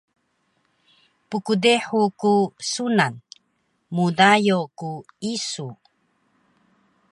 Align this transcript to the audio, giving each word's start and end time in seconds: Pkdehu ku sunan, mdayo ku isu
Pkdehu 1.29 2.01
ku 2.19 2.33
sunan, 2.71 3.13
mdayo 3.95 4.59
ku 4.79 4.89
isu 5.33 5.67